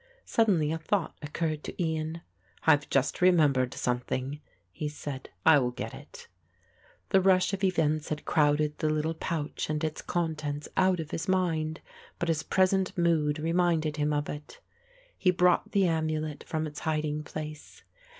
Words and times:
Suddenly 0.25 0.71
a 0.71 0.79
thought 0.79 1.15
occurred 1.21 1.63
to 1.63 1.79
Ian. 1.79 2.21
"I 2.63 2.71
have 2.71 2.89
just 2.89 3.21
remembered 3.21 3.71
something," 3.75 4.39
he 4.71 4.89
said; 4.89 5.29
"I 5.45 5.59
will 5.59 5.69
get 5.69 5.93
it." 5.93 6.27
The 7.09 7.21
rush 7.21 7.53
of 7.53 7.63
events 7.63 8.09
had 8.09 8.25
crowded 8.25 8.79
the 8.79 8.89
little 8.89 9.13
pouch 9.13 9.69
and 9.69 9.83
its 9.83 10.01
contents 10.01 10.67
out 10.75 10.99
of 10.99 11.11
his 11.11 11.27
mind, 11.27 11.81
but 12.17 12.29
his 12.29 12.41
present 12.41 12.97
mood 12.97 13.37
reminded 13.37 13.97
him 13.97 14.11
of 14.11 14.27
it. 14.27 14.59
He 15.19 15.29
brought 15.29 15.71
the 15.71 15.85
amulet 15.85 16.45
from 16.47 16.65
its 16.65 16.79
hiding 16.79 17.21
place. 17.23 17.83